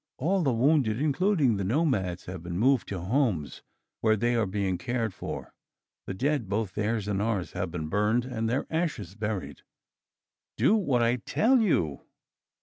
[0.17, 3.61] All the wounded, including the nomads, have been moved to homes
[3.99, 5.53] where they are being cared for.
[6.07, 9.61] The dead, both theirs and ours, have been burned and their ashes buried."
[10.57, 12.01] "Do what I tell you!"